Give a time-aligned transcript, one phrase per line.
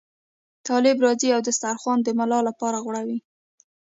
[0.67, 3.19] طالب راځي او دسترخوان د ملا لپاره غوړوي.